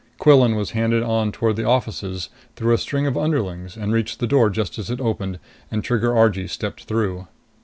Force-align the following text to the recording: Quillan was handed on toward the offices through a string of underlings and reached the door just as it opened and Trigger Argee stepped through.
Quillan 0.17 0.55
was 0.55 0.71
handed 0.71 1.03
on 1.03 1.31
toward 1.31 1.55
the 1.57 1.63
offices 1.63 2.29
through 2.55 2.73
a 2.73 2.77
string 2.79 3.05
of 3.05 3.15
underlings 3.15 3.77
and 3.77 3.93
reached 3.93 4.17
the 4.19 4.25
door 4.25 4.49
just 4.49 4.79
as 4.79 4.89
it 4.89 4.99
opened 4.99 5.37
and 5.69 5.83
Trigger 5.83 6.17
Argee 6.17 6.47
stepped 6.47 6.85
through. 6.85 7.27